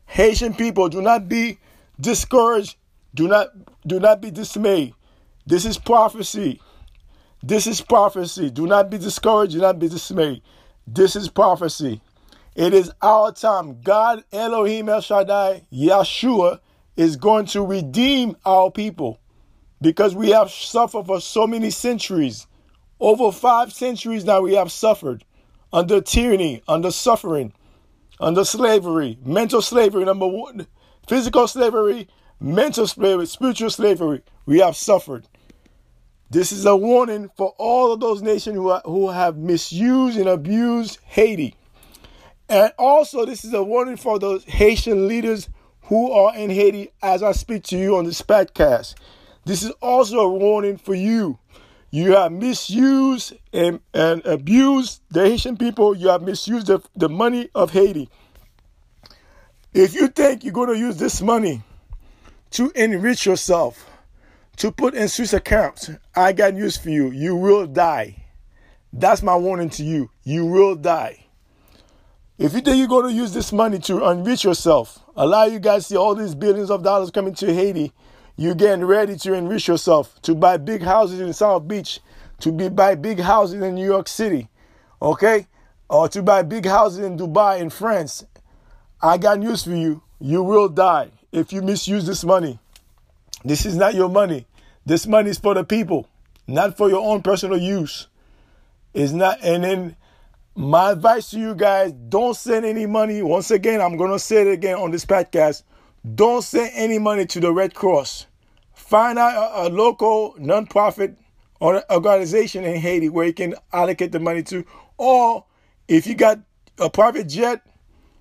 Haitian 0.07 0.55
people, 0.55 0.89
do 0.89 1.01
not 1.03 1.29
be 1.29 1.59
discouraged 2.01 2.77
do 3.15 3.29
not 3.29 3.49
do 3.87 4.01
not 4.01 4.21
be 4.21 4.31
dismayed. 4.31 4.95
This 5.47 5.65
is 5.65 5.79
prophecy. 5.79 6.61
This 7.43 7.67
is 7.67 7.81
prophecy. 7.81 8.51
Do 8.51 8.67
not 8.67 8.91
be 8.91 8.99
discouraged. 8.99 9.53
Do 9.53 9.61
not 9.61 9.79
be 9.79 9.89
dismayed. 9.89 10.43
This 10.87 11.15
is 11.15 11.29
prophecy. 11.29 12.01
It 12.57 12.75
is 12.75 12.91
our 13.03 13.33
time. 13.33 13.81
God, 13.83 14.25
Elohim 14.33 14.89
El 14.89 15.01
Shaddai, 15.01 15.63
Yeshua, 15.73 16.61
is 16.97 17.17
going 17.17 17.47
to 17.47 17.63
redeem 17.63 18.37
our 18.45 18.71
people 18.71 19.21
because 19.81 20.15
we 20.15 20.31
have 20.31 20.51
suffered 20.51 21.07
for 21.07 21.21
so 21.21 21.47
many 21.47 21.71
centuries. 21.71 22.47
Over 23.01 23.31
five 23.33 23.73
centuries 23.73 24.25
now, 24.25 24.41
we 24.41 24.55
have 24.55 24.73
suffered 24.73 25.25
under 25.73 26.01
tyranny, 26.01 26.63
under 26.67 26.91
suffering, 26.91 27.53
under 28.21 28.45
slavery, 28.45 29.19
mental 29.25 29.63
slavery, 29.63 30.05
number 30.05 30.27
one, 30.27 30.67
physical 31.09 31.49
slavery, 31.49 32.09
mental 32.41 32.87
slavery, 32.87 33.27
spiritual 33.27 33.71
slavery 33.71 34.23
we 34.47 34.59
have 34.61 34.77
suffered. 34.77 35.27
This 36.31 36.53
is 36.53 36.65
a 36.67 36.77
warning 36.77 37.31
for 37.37 37.55
all 37.59 37.93
of 37.93 38.01
those 38.01 38.23
nations 38.23 38.57
who, 38.57 38.69
are, 38.69 38.83
who 38.85 39.11
have 39.11 39.37
misused 39.37 40.19
and 40.19 40.29
abused 40.29 40.99
Haiti. 41.05 41.55
And 42.49 42.73
also, 42.79 43.25
this 43.25 43.45
is 43.45 43.55
a 43.55 43.63
warning 43.63 43.97
for 43.97 44.19
those 44.19 44.45
Haitian 44.45 45.09
leaders 45.09 45.49
who 45.83 46.13
are 46.13 46.35
in 46.35 46.51
Haiti 46.51 46.91
as 47.03 47.23
I 47.23 47.33
speak 47.33 47.63
to 47.65 47.79
you 47.79 47.97
on 47.97 48.05
this 48.05 48.23
podcast. 48.23 48.95
This 49.45 49.63
is 49.63 49.71
also 49.83 50.21
a 50.21 50.29
warning 50.29 50.77
for 50.77 50.95
you. 50.95 51.39
You 51.95 52.17
have 52.17 52.33
misused 52.33 53.35
and, 53.53 53.79
and 53.95 54.27
abused 54.27 55.01
the 55.13 55.29
Haitian 55.29 55.57
people. 55.57 55.97
You 55.97 56.09
have 56.09 56.23
misused 56.23 56.67
the, 56.67 56.83
the 56.97 57.09
money 57.09 57.51
of 57.55 57.71
Haiti. 57.71 58.11
If 59.73 59.95
you 59.95 60.09
think 60.09 60.43
you're 60.43 60.53
going 60.53 60.71
to 60.71 60.77
use 60.77 60.97
this 60.97 61.23
money 61.23 61.63
to 62.51 62.73
enrich 62.75 63.27
yourself, 63.27 63.89
to 64.57 64.73
put 64.73 64.95
in 64.95 65.07
Swiss 65.07 65.35
accounts, 65.35 65.89
I 66.17 66.33
got 66.33 66.55
news 66.55 66.77
for 66.77 66.91
you. 66.91 67.13
You 67.13 67.37
will 67.37 67.69
die. 67.69 68.25
That's 68.93 69.23
my 69.23 69.37
warning 69.37 69.71
to 69.71 69.85
you. 69.85 70.11
You 70.25 70.47
will 70.47 70.75
die. 70.75 71.27
If 72.39 72.55
you 72.55 72.61
think 72.61 72.79
you're 72.79 72.89
going 72.89 73.07
to 73.07 73.15
use 73.15 73.33
this 73.33 73.53
money 73.53 73.79
to 73.79 74.05
enrich 74.11 74.43
yourself, 74.43 74.99
allow 75.15 75.45
you 75.45 75.61
guys 75.61 75.87
see 75.87 75.97
all 75.97 76.17
these 76.17 76.35
billions 76.35 76.73
of 76.73 76.83
dollars 76.83 77.13
coming 77.13 77.35
to 77.37 77.55
Haiti. 77.55 77.93
You're 78.37 78.55
getting 78.55 78.85
ready 78.85 79.17
to 79.17 79.35
enrich 79.35 79.69
yourself, 79.69 80.21
to 80.23 80.35
buy 80.35 80.57
big 80.57 80.83
houses 80.83 81.21
in 81.21 81.33
South 81.33 81.69
Beach, 81.69 82.01
to 82.41 82.51
be 82.51 82.69
buy 82.69 82.97
big 82.97 83.21
houses 83.21 83.63
in 83.63 83.75
New 83.75 83.85
York 83.85 84.09
City, 84.09 84.49
okay? 85.01 85.47
Or 85.89 86.09
to 86.09 86.23
buy 86.23 86.43
big 86.43 86.67
houses 86.67 87.05
in 87.05 87.17
Dubai, 87.17 87.61
in 87.61 87.71
France. 87.71 88.27
I 89.01 89.19
got 89.19 89.39
news 89.39 89.65
for 89.65 89.75
you. 89.75 90.03
You 90.19 90.43
will 90.43 90.69
die 90.69 91.11
if 91.31 91.53
you 91.53 91.63
misuse 91.63 92.07
this 92.07 92.25
money. 92.25 92.59
This 93.45 93.67
is 93.67 93.77
not 93.77 93.95
your 93.95 94.09
money. 94.09 94.47
This 94.87 95.07
money 95.07 95.31
is 95.31 95.39
for 95.39 95.55
the 95.55 95.65
people, 95.65 96.09
not 96.47 96.77
for 96.77 96.89
your 96.89 97.07
own 97.07 97.23
personal 97.23 97.59
use. 97.59 98.09
It's 98.95 99.13
not, 99.13 99.39
and 99.43 99.63
then 99.63 99.97
my 100.57 100.93
advice 100.93 101.31
to 101.31 101.39
you 101.39 101.55
guys 101.55 101.93
don't 101.93 102.35
send 102.37 102.65
any 102.65 102.87
money. 102.87 103.23
Once 103.23 103.51
again, 103.51 103.81
I'm 103.81 103.97
going 103.97 104.13
to 104.13 104.19
say 104.19 104.43
it 104.43 104.53
again 104.53 104.77
on 104.77 104.91
this 104.91 105.05
podcast. 105.05 105.63
Don't 106.05 106.43
send 106.43 106.71
any 106.75 106.99
money 106.99 107.25
to 107.27 107.41
the 107.41 107.53
Red 107.53 107.75
Cross. 107.75 108.27
Find 108.75 109.19
out 109.19 109.33
a, 109.35 109.69
a 109.69 109.71
local 109.71 110.35
nonprofit 110.39 111.17
organization 111.63 112.65
in 112.65 112.77
Haiti 112.81 113.09
where 113.09 113.27
you 113.27 113.33
can 113.33 113.55
allocate 113.73 114.13
the 114.13 114.21
money 114.21 114.43
to. 114.45 114.65
Or 114.99 115.47
if 115.89 116.07
you 116.07 116.15
got 116.15 116.41
a 116.79 116.91
private 116.91 117.29
jet, 117.29 117.67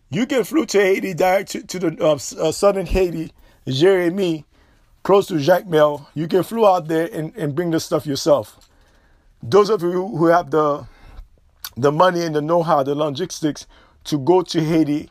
you 0.10 0.26
can 0.26 0.44
flew 0.44 0.66
to 0.68 0.80
Haiti, 0.80 1.14
direct 1.14 1.52
to, 1.52 1.64
to 1.68 1.80
the 1.80 1.98
uh, 2.00 2.14
uh, 2.14 2.52
southern 2.52 2.86
Haiti, 2.86 3.34
Jérémie, 3.68 4.46
close 5.02 5.28
to 5.28 5.34
Jacmel. 5.34 6.06
You 6.14 6.28
can 6.28 6.44
flew 6.44 6.66
out 6.66 6.88
there 6.88 7.10
and, 7.12 7.36
and 7.36 7.54
bring 7.54 7.72
the 7.72 7.80
stuff 7.80 8.06
yourself. 8.06 8.70
Those 9.42 9.70
of 9.70 9.82
you 9.82 10.08
who 10.08 10.28
have 10.28 10.52
the 10.52 10.88
the 11.76 11.92
money 11.92 12.22
and 12.22 12.36
the 12.36 12.42
know-how, 12.42 12.84
the 12.84 12.94
logistics 12.94 13.66
to 14.04 14.20
go 14.20 14.44
to 14.44 14.62
Haiti. 14.62 15.10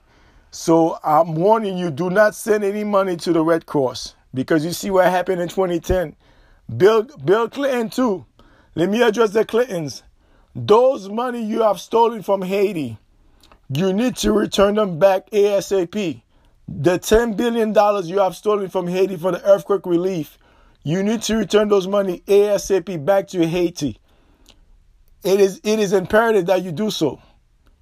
So 0.53 0.99
I'm 1.03 1.35
warning 1.35 1.79
you, 1.79 1.91
do 1.91 2.11
not 2.11 2.35
send 2.35 2.63
any 2.63 2.85
money 2.85 3.17
to 3.17 3.33
the 3.33 3.43
Red 3.43 3.65
Cross 3.65 4.15
because 4.35 4.67
you 4.67 4.73
see 4.73 4.91
what 4.91 5.07
happened 5.07 5.41
in 5.41 5.49
2010. 5.49 6.15
Bill 6.77 7.05
Bill 7.25 7.49
Clinton 7.49 7.89
too. 7.89 8.27
Let 8.75 8.91
me 8.91 9.03
address 9.03 9.31
the 9.31 9.47
Clintons. 9.47 10.03
Those 10.55 11.09
money 11.09 11.43
you 11.43 11.63
have 11.63 11.81
stolen 11.81 12.23
from 12.23 12.43
Haiti, 12.43 12.99
you 13.71 13.95
need 13.95 14.17
to 14.17 14.33
return 14.33 14.75
them 14.75 14.99
back 14.99 15.31
ASAP. 15.31 16.21
The 16.69 16.99
$10 16.99 17.37
billion 17.37 17.75
you 18.07 18.19
have 18.19 18.37
stolen 18.37 18.69
from 18.69 18.87
Haiti 18.87 19.17
for 19.17 19.33
the 19.33 19.43
earthquake 19.45 19.87
relief, 19.87 20.37
you 20.85 21.03
need 21.03 21.23
to 21.23 21.37
return 21.37 21.69
those 21.69 21.89
money 21.89 22.23
ASAP 22.27 23.03
back 23.05 23.29
to 23.29 23.47
Haiti. 23.47 23.99
It 25.25 25.41
is, 25.41 25.61
it 25.65 25.79
is 25.79 25.95
imperative 25.95 26.47
that 26.47 26.63
you 26.63 26.73
do 26.73 26.91
so. 26.91 27.21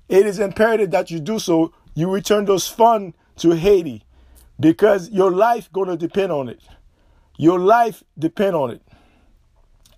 It 0.08 0.26
is 0.26 0.38
imperative 0.38 0.92
that 0.92 1.10
you 1.10 1.18
do 1.18 1.40
so. 1.40 1.72
You 2.00 2.10
return 2.10 2.46
those 2.46 2.66
funds 2.66 3.14
to 3.36 3.50
Haiti 3.50 4.04
because 4.58 5.10
your 5.10 5.30
life 5.30 5.70
to 5.74 5.96
depend 5.98 6.32
on 6.32 6.48
it. 6.48 6.62
Your 7.36 7.58
life 7.58 8.02
depend 8.18 8.56
on 8.56 8.70
it. 8.70 8.82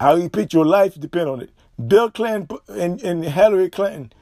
I 0.01 0.15
repeat, 0.15 0.53
your 0.53 0.67
life 0.67 1.01
depend 1.01 1.29
on 1.29 1.41
it. 1.43 1.51
Bill 1.87 2.11
Clinton 2.11 2.59
and, 2.69 3.01
and 3.03 3.25
Hillary 3.25 3.71
Clinton 3.71 4.13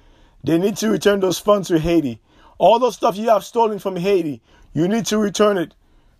They 0.45 0.59
need 0.59 0.77
to 0.79 0.91
return 0.91 1.21
those 1.21 1.39
funds 1.39 1.69
to 1.69 1.79
Haiti. 1.79 2.21
All 2.59 2.79
those 2.79 2.97
stuff 2.97 3.17
you 3.17 3.31
have 3.31 3.45
stolen 3.45 3.79
from 3.79 3.97
Haiti, 3.97 4.43
you 4.75 4.87
need 4.87 5.07
to 5.07 5.17
return 5.17 5.57
it 5.57 5.75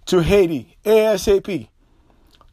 to 0.07 0.23
Haiti 0.23 0.79
ASAP. 0.87 1.69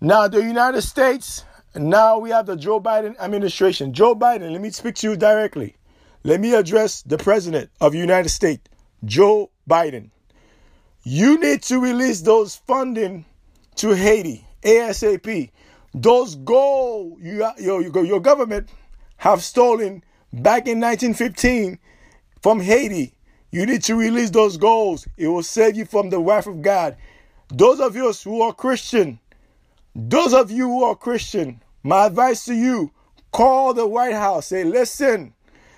Now, 0.01 0.27
the 0.27 0.43
United 0.43 0.81
States, 0.81 1.45
now 1.75 2.19
we 2.19 2.31
have 2.31 2.45
the 2.45 2.57
Joe 2.57 2.81
Biden 2.81 3.17
administration. 3.19 3.93
Joe 3.93 4.15
Biden, 4.15 4.51
let 4.51 4.61
me 4.61 4.69
speak 4.71 4.95
to 4.95 5.11
you 5.11 5.15
directly. 5.15 5.77
Let 6.25 6.41
me 6.41 6.53
address 6.55 7.03
the 7.03 7.17
president 7.17 7.69
of 7.79 7.93
the 7.93 7.99
United 7.99 8.29
States, 8.29 8.63
Joe 9.05 9.51
Biden. 9.69 10.09
You 11.03 11.39
need 11.39 11.61
to 11.63 11.79
release 11.79 12.21
those 12.21 12.55
funding 12.55 13.25
to 13.75 13.95
Haiti 13.95 14.45
ASAP. 14.63 15.51
Those 15.93 16.35
gold 16.35 17.19
you, 17.21 17.49
your, 17.59 18.03
your 18.03 18.19
government 18.19 18.69
have 19.17 19.43
stolen 19.43 20.03
back 20.33 20.67
in 20.67 20.79
1915 20.79 21.79
from 22.41 22.59
Haiti. 22.59 23.13
You 23.51 23.65
need 23.65 23.83
to 23.83 23.95
release 23.95 24.29
those 24.29 24.57
goals. 24.57 25.07
It 25.17 25.27
will 25.27 25.43
save 25.43 25.75
you 25.75 25.85
from 25.85 26.09
the 26.09 26.19
wrath 26.19 26.47
of 26.47 26.61
God. 26.61 26.97
Those 27.49 27.79
of 27.79 27.95
you 27.95 28.11
who 28.11 28.41
are 28.41 28.53
Christian, 28.53 29.19
those 29.95 30.33
of 30.33 30.51
you 30.51 30.67
who 30.67 30.83
are 30.83 30.95
Christian, 30.95 31.61
my 31.83 32.07
advice 32.07 32.45
to 32.45 32.53
you, 32.53 32.91
call 33.31 33.73
the 33.73 33.87
White 33.87 34.13
House. 34.13 34.47
Say, 34.47 34.63
listen, 34.63 35.33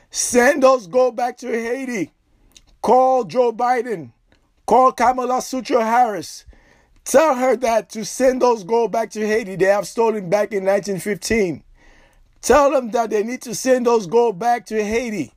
send 0.10 0.64
those 0.64 0.88
gold 0.88 1.16
back 1.16 1.38
to 1.38 1.48
Haiti. 1.48 2.12
Call 2.82 3.24
Joe 3.26 3.52
Biden. 3.52 4.12
Call 4.66 4.92
Kamala 4.92 5.42
Sutra 5.42 5.84
Harris. 5.84 6.46
Tell 7.04 7.36
her 7.36 7.56
that 7.58 7.90
to 7.90 8.06
send 8.06 8.42
those 8.42 8.64
gold 8.64 8.92
back 8.92 9.10
to 9.12 9.26
Haiti 9.26 9.56
they 9.56 9.66
have 9.66 9.88
stolen 9.88 10.30
back 10.30 10.52
in 10.52 10.64
1915. 10.64 11.64
Tell 12.42 12.72
them 12.72 12.92
that 12.92 13.10
they 13.10 13.24
need 13.24 13.42
to 13.42 13.56
send 13.56 13.86
those 13.86 14.08
gold 14.08 14.40
back 14.40 14.66
to 14.68 14.84
Haiti. 14.84 15.34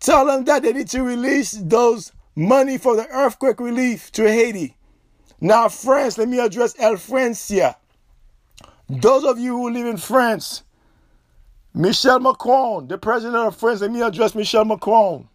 Tell 0.00 0.26
them 0.26 0.44
that 0.44 0.62
they 0.62 0.72
need 0.72 0.88
to 0.88 1.02
release 1.02 1.52
those 1.52 2.12
money 2.34 2.78
for 2.78 2.96
the 2.96 3.06
earthquake 3.08 3.60
relief 3.60 4.10
to 4.12 4.30
Haiti. 4.30 4.76
Now, 5.40 5.68
France, 5.68 6.18
let 6.18 6.28
me 6.28 6.38
address 6.40 6.74
El 6.78 6.96
Francia. 6.96 7.76
Those 8.88 9.24
of 9.24 9.38
you 9.38 9.56
who 9.56 9.70
live 9.70 9.86
in 9.86 9.96
France, 9.96 10.62
Michel 11.74 12.20
Macron, 12.20 12.88
the 12.88 12.98
president 12.98 13.36
of 13.36 13.56
France, 13.56 13.80
let 13.80 13.90
me 13.90 14.02
address 14.02 14.34
Michel 14.34 14.64
Macron. 14.64 15.28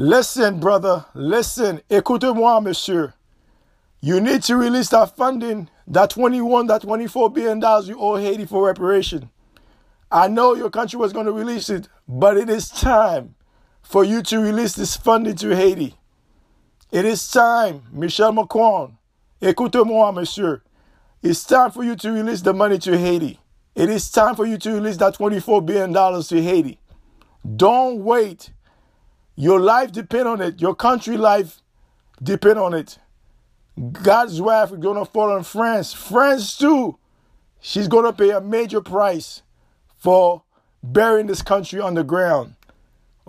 Listen, 0.00 0.60
brother, 0.60 1.06
listen, 1.12 1.80
écoutez-moi, 1.90 2.60
monsieur. 2.60 3.14
You 4.00 4.20
need 4.20 4.44
to 4.44 4.54
release 4.54 4.90
that 4.90 5.16
funding, 5.16 5.68
that 5.88 6.10
21, 6.10 6.68
that 6.68 6.82
24 6.82 7.30
billion 7.30 7.58
dollars 7.58 7.88
you 7.88 7.98
owe 7.98 8.14
Haiti 8.14 8.46
for 8.46 8.64
reparation. 8.64 9.28
I 10.08 10.28
know 10.28 10.54
your 10.54 10.70
country 10.70 11.00
was 11.00 11.12
going 11.12 11.26
to 11.26 11.32
release 11.32 11.68
it, 11.68 11.88
but 12.06 12.36
it 12.36 12.48
is 12.48 12.68
time 12.68 13.34
for 13.82 14.04
you 14.04 14.22
to 14.22 14.38
release 14.38 14.76
this 14.76 14.96
funding 14.96 15.34
to 15.34 15.56
Haiti. 15.56 15.96
It 16.92 17.04
is 17.04 17.28
time, 17.28 17.82
Michel 17.90 18.30
Macron. 18.30 18.98
Écoutez-moi, 19.42 20.12
monsieur. 20.12 20.62
It's 21.24 21.42
time 21.42 21.72
for 21.72 21.82
you 21.82 21.96
to 21.96 22.12
release 22.12 22.42
the 22.42 22.54
money 22.54 22.78
to 22.78 22.96
Haiti. 22.96 23.40
It 23.74 23.90
is 23.90 24.08
time 24.12 24.36
for 24.36 24.46
you 24.46 24.58
to 24.58 24.74
release 24.74 24.98
that 24.98 25.16
$24 25.16 25.66
billion 25.66 25.92
to 25.92 26.40
Haiti. 26.40 26.78
Don't 27.56 28.04
wait. 28.04 28.50
Your 29.38 29.60
life 29.60 29.92
depend 29.92 30.26
on 30.26 30.40
it. 30.40 30.60
Your 30.60 30.74
country 30.74 31.16
life 31.16 31.62
depend 32.20 32.58
on 32.58 32.74
it. 32.74 32.98
God's 33.92 34.40
wrath 34.40 34.72
is 34.72 34.78
going 34.78 34.98
to 34.98 35.04
fall 35.04 35.30
on 35.30 35.44
France. 35.44 35.92
France, 35.92 36.58
too. 36.58 36.98
She's 37.60 37.86
going 37.86 38.04
to 38.04 38.12
pay 38.12 38.30
a 38.30 38.40
major 38.40 38.80
price 38.80 39.42
for 39.96 40.42
burying 40.82 41.28
this 41.28 41.40
country 41.40 41.80
underground. 41.80 42.56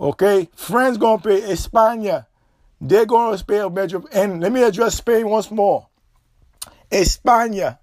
Okay? 0.00 0.48
France 0.56 0.96
going 0.96 1.20
to 1.20 1.28
pay 1.28 1.42
España. 1.42 2.26
They're 2.80 3.06
going 3.06 3.38
to 3.38 3.44
pay 3.44 3.60
a 3.60 3.70
major. 3.70 4.02
And 4.12 4.40
let 4.40 4.50
me 4.50 4.64
address 4.64 4.96
Spain 4.96 5.28
once 5.28 5.48
more. 5.48 5.86
España. 6.90 7.78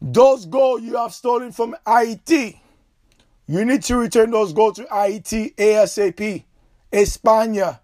Those 0.00 0.46
gold 0.46 0.82
you 0.82 0.96
have 0.96 1.12
stolen 1.12 1.52
from 1.52 1.76
Haiti. 1.86 2.62
You 3.46 3.66
need 3.66 3.82
to 3.82 3.96
return 3.96 4.30
those 4.30 4.54
gold 4.54 4.76
to 4.76 4.86
Haiti 4.90 5.50
ASAP. 5.58 6.44
España. 6.94 7.80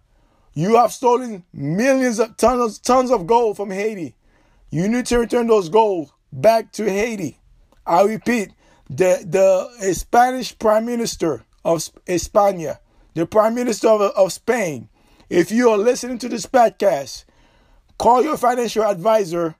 You 0.54 0.76
have 0.76 0.92
stolen 0.92 1.44
millions 1.52 2.18
of 2.18 2.36
tons, 2.36 2.78
tons 2.78 3.10
of 3.10 3.26
gold 3.26 3.56
from 3.56 3.70
Haiti. 3.70 4.14
You 4.70 4.88
need 4.88 5.06
to 5.06 5.18
return 5.18 5.48
those 5.48 5.68
gold 5.68 6.12
back 6.32 6.72
to 6.72 6.84
Haiti. 6.88 7.38
I 7.86 8.02
repeat, 8.02 8.52
the, 8.88 9.24
the 9.24 9.92
Spanish 9.94 10.56
Prime 10.58 10.86
Minister 10.86 11.44
of 11.64 11.78
España, 12.06 12.78
the 13.14 13.26
Prime 13.26 13.54
Minister 13.54 13.88
of, 13.88 14.00
of 14.00 14.32
Spain, 14.32 14.88
if 15.28 15.50
you 15.52 15.70
are 15.70 15.78
listening 15.78 16.18
to 16.18 16.28
this 16.28 16.46
podcast, 16.46 17.24
call 17.98 18.22
your 18.22 18.36
financial 18.36 18.84
advisor, 18.84 19.54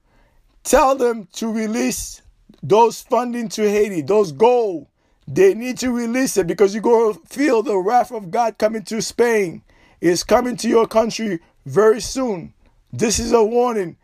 tell 0.64 0.96
them 0.96 1.28
to 1.34 1.52
release 1.52 2.22
those 2.62 3.00
funding 3.00 3.48
to 3.50 3.70
Haiti, 3.70 4.02
those 4.02 4.32
gold. 4.32 4.86
They 5.32 5.54
need 5.54 5.78
to 5.78 5.92
release 5.92 6.36
it 6.38 6.48
because 6.48 6.74
you're 6.74 6.82
going 6.82 7.14
to 7.14 7.20
feel 7.28 7.62
the 7.62 7.78
wrath 7.78 8.12
of 8.12 8.32
God 8.32 8.58
coming 8.58 8.82
to 8.84 9.02
Spain 9.02 9.62
It's 10.00 10.24
coming 10.24 10.56
to 10.58 10.68
your 10.68 10.88
country 10.88 11.40
very 11.66 12.00
soon. 12.00 12.54
This 12.92 13.20
is 13.20 13.32
a 13.32 13.44
warning. 13.44 13.96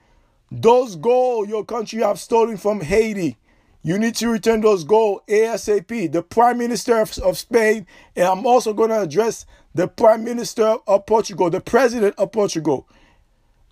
Those 0.52 0.96
gold 0.96 1.48
your 1.48 1.64
country 1.64 2.02
have 2.02 2.20
stolen 2.20 2.58
from 2.58 2.80
Haiti, 2.82 3.38
you 3.82 3.98
need 3.98 4.16
to 4.16 4.28
return 4.30 4.62
those 4.62 4.84
gold 4.84 5.22
ASAP. 5.28 6.12
The 6.12 6.22
Prime 6.22 6.58
Minister 6.58 7.00
of, 7.00 7.16
of 7.18 7.38
Spain, 7.38 7.86
and 8.16 8.26
I'm 8.26 8.46
also 8.46 8.74
going 8.74 8.90
to 8.90 9.02
address 9.02 9.46
the 9.74 9.88
Prime 9.88 10.24
Minister 10.24 10.76
of 10.86 11.06
Portugal, 11.06 11.50
the 11.50 11.60
President 11.60 12.14
of 12.18 12.32
Portugal. 12.32 12.88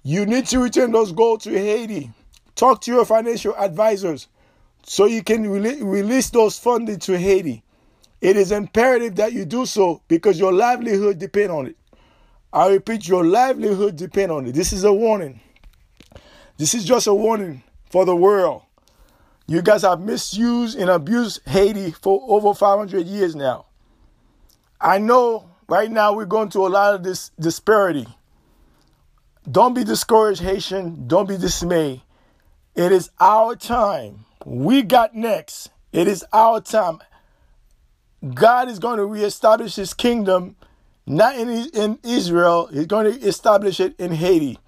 You 0.04 0.26
need 0.26 0.46
to 0.48 0.60
return 0.60 0.92
those 0.92 1.12
gold 1.12 1.42
to 1.42 1.50
Haiti. 1.50 2.12
Talk 2.56 2.82
to 2.82 2.92
your 2.92 3.04
financial 3.06 3.56
advisors 3.56 4.28
so 4.84 5.06
you 5.06 5.22
can 5.22 5.48
re- 5.48 5.82
release 5.82 6.30
those 6.30 6.58
funding 6.58 6.98
to 7.00 7.18
Haiti. 7.18 7.62
It 8.20 8.36
is 8.36 8.52
imperative 8.52 9.16
that 9.16 9.32
you 9.32 9.44
do 9.44 9.66
so 9.66 10.02
because 10.08 10.38
your 10.38 10.52
livelihood 10.52 11.18
depend 11.18 11.50
on 11.50 11.66
it. 11.66 11.76
I 12.52 12.68
repeat, 12.68 13.08
your 13.08 13.24
livelihood 13.24 13.96
depend 13.96 14.30
on 14.30 14.46
it. 14.46 14.52
This 14.52 14.72
is 14.72 14.84
a 14.84 14.92
warning. 14.92 15.40
This 16.56 16.74
is 16.74 16.84
just 16.84 17.06
a 17.06 17.14
warning 17.14 17.62
for 17.90 18.04
the 18.04 18.14
world. 18.14 18.62
You 19.46 19.60
guys 19.60 19.82
have 19.82 20.00
misused 20.00 20.78
and 20.78 20.88
abused 20.88 21.40
Haiti 21.46 21.90
for 21.90 22.20
over 22.28 22.54
500 22.54 23.06
years 23.06 23.34
now. 23.34 23.66
I 24.80 24.98
know 24.98 25.50
right 25.68 25.90
now 25.90 26.14
we're 26.14 26.24
going 26.24 26.50
through 26.50 26.66
a 26.66 26.68
lot 26.68 26.94
of 26.94 27.02
this 27.02 27.30
disparity. 27.40 28.06
Don't 29.50 29.74
be 29.74 29.84
discouraged, 29.84 30.40
Haitian. 30.40 31.06
Don't 31.06 31.28
be 31.28 31.36
dismayed. 31.36 32.00
It 32.74 32.92
is 32.92 33.10
our 33.20 33.56
time. 33.56 34.24
We 34.44 34.82
got 34.82 35.14
next. 35.14 35.70
It 35.92 36.08
is 36.08 36.24
our 36.32 36.60
time. 36.60 36.98
God 38.34 38.68
is 38.68 38.78
going 38.78 38.98
to 38.98 39.04
reestablish 39.04 39.76
his 39.76 39.94
kingdom 39.94 40.56
not 41.06 41.36
in, 41.38 41.48
in 41.74 41.98
Israel. 42.02 42.66
He's 42.66 42.86
going 42.86 43.12
to 43.12 43.26
establish 43.26 43.80
it 43.80 43.94
in 43.98 44.12
Haiti. 44.12 44.58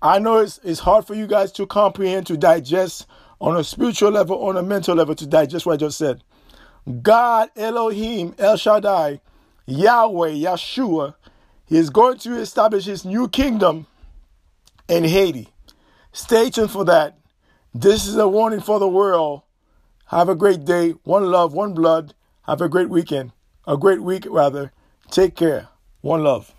I 0.00 0.18
know 0.18 0.38
it's, 0.38 0.58
it's 0.64 0.80
hard 0.80 1.06
for 1.06 1.14
you 1.14 1.26
guys 1.26 1.52
to 1.52 1.66
comprehend, 1.66 2.26
to 2.28 2.36
digest 2.36 3.06
on 3.40 3.56
a 3.56 3.64
spiritual 3.64 4.10
level, 4.10 4.42
on 4.44 4.56
a 4.56 4.62
mental 4.62 4.96
level, 4.96 5.14
to 5.14 5.26
digest 5.26 5.66
what 5.66 5.74
I 5.74 5.76
just 5.76 5.98
said. 5.98 6.22
God, 7.02 7.50
Elohim, 7.56 8.34
El 8.38 8.56
Shaddai, 8.56 9.20
Yahweh, 9.66 10.30
Yeshua, 10.30 11.14
He 11.66 11.76
is 11.76 11.90
going 11.90 12.18
to 12.18 12.36
establish 12.36 12.86
His 12.86 13.04
new 13.04 13.28
kingdom 13.28 13.86
in 14.88 15.04
Haiti. 15.04 15.48
Stay 16.12 16.50
tuned 16.50 16.70
for 16.70 16.84
that. 16.86 17.16
This 17.74 18.06
is 18.06 18.18
a 18.18 18.28
warning 18.28 18.60
for 18.60 18.78
the 18.78 18.86
world. 18.86 19.44
Have 20.08 20.28
a 20.28 20.34
great 20.34 20.66
day. 20.66 20.90
One 21.04 21.30
love, 21.30 21.54
one 21.54 21.72
blood. 21.72 22.12
Have 22.42 22.60
a 22.60 22.68
great 22.68 22.90
weekend. 22.90 23.32
A 23.66 23.78
great 23.78 24.02
week, 24.02 24.26
rather. 24.28 24.72
Take 25.10 25.34
care. 25.34 25.68
One 26.02 26.22
love. 26.22 26.54